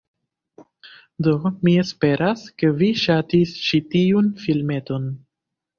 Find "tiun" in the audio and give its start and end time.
3.95-4.35